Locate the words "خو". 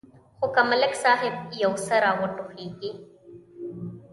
0.39-0.47